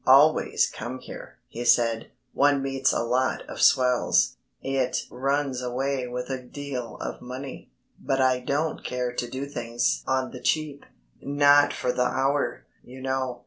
[0.07, 4.35] "Always come here," he said; "one meets a lot of swells.
[4.63, 10.01] It runs away with a deal of money but I don't care to do things
[10.07, 10.85] on the cheap,
[11.21, 13.37] not for the Hour, you know.